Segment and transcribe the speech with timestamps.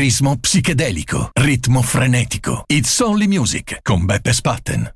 [0.00, 2.62] ritmo psichedelico, ritmo frenetico.
[2.68, 4.94] It's Only Music con Beppe Spatten.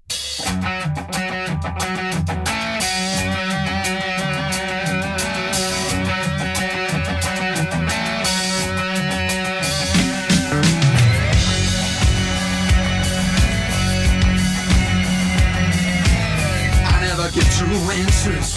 [16.83, 18.54] I never get true answers.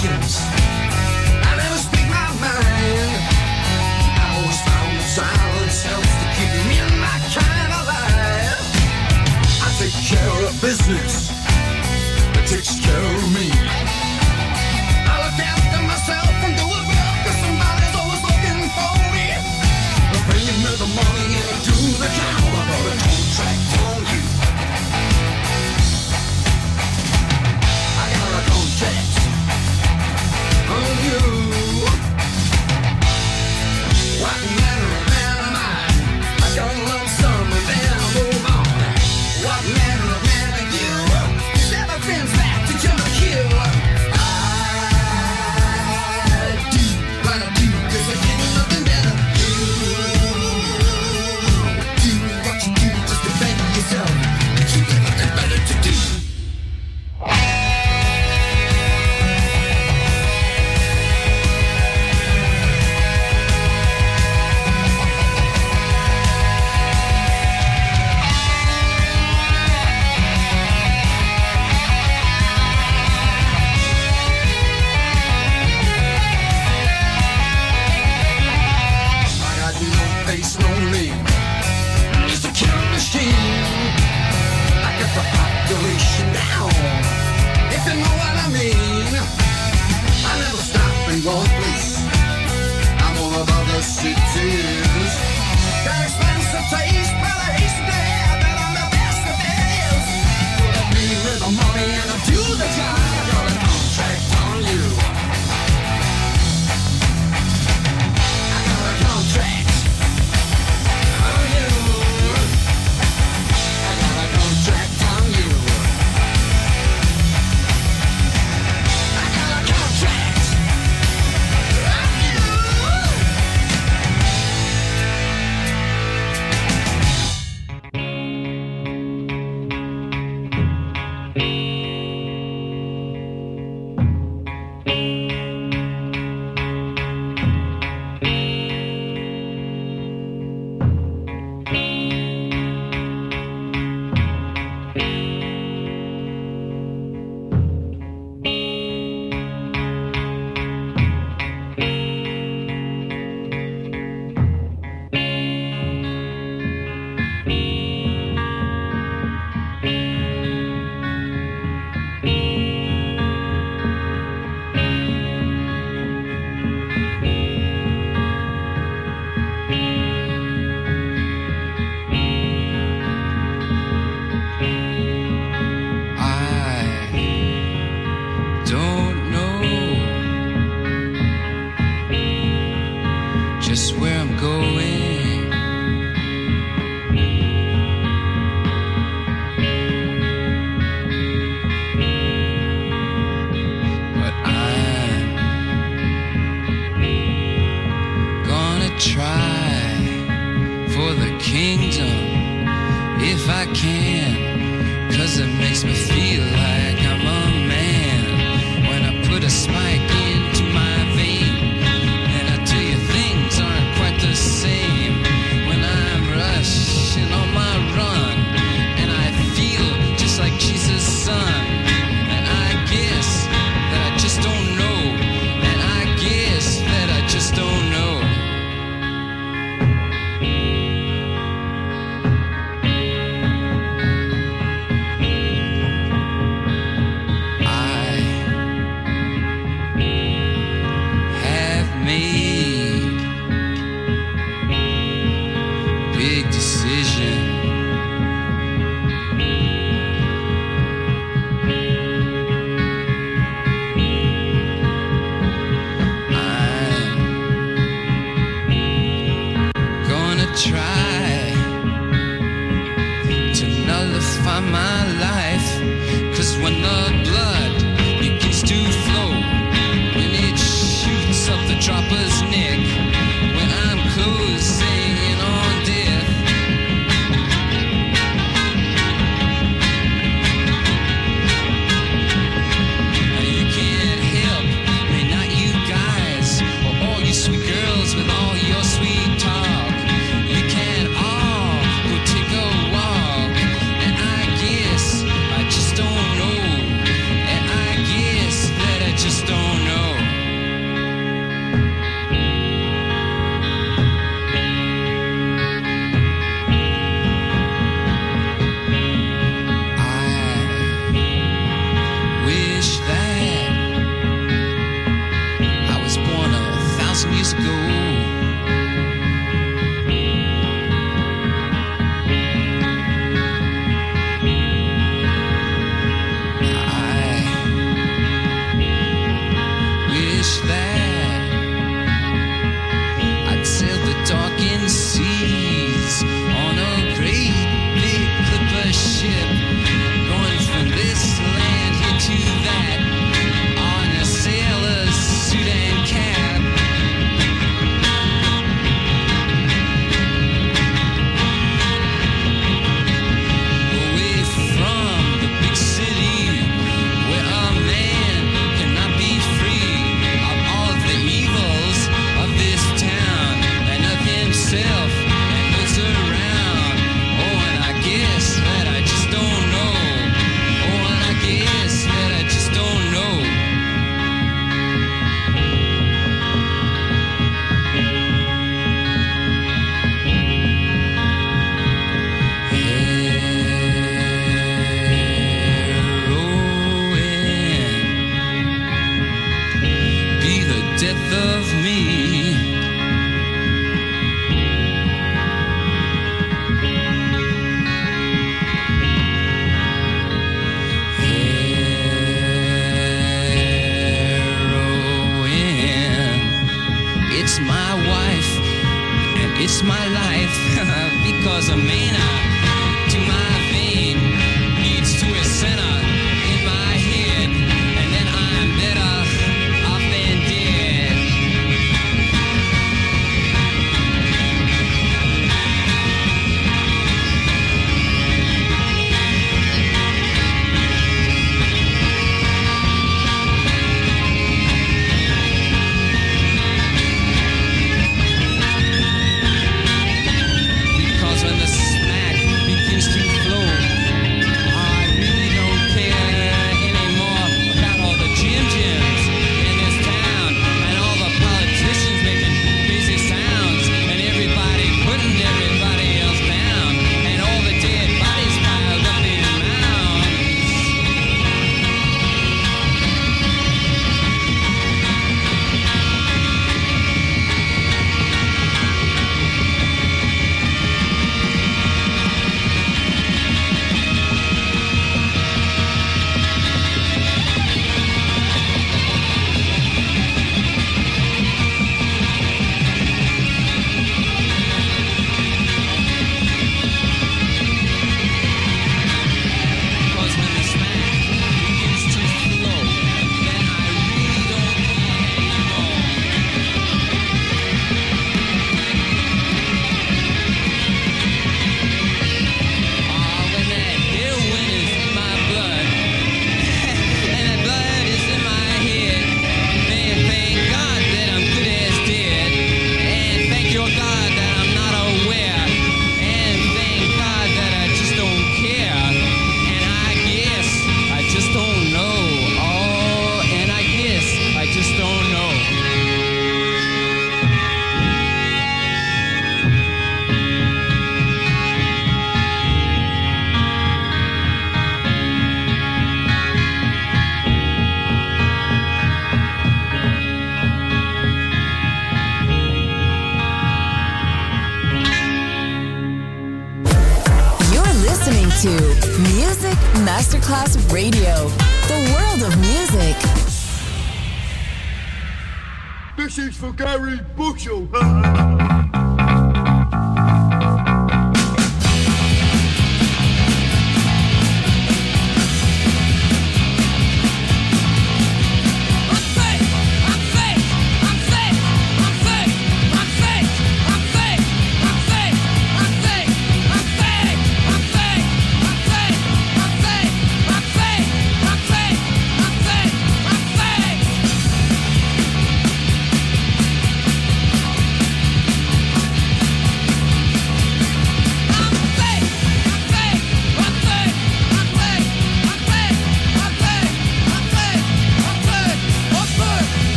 [0.00, 0.49] questions.